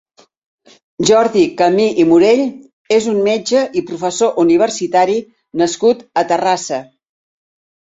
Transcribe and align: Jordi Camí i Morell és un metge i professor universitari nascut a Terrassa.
Jordi 1.09 1.43
Camí 1.59 1.85
i 2.03 2.05
Morell 2.13 2.41
és 2.97 3.11
un 3.13 3.21
metge 3.29 3.63
i 3.81 3.85
professor 3.91 4.33
universitari 4.47 5.21
nascut 5.65 6.05
a 6.23 6.27
Terrassa. 6.35 6.83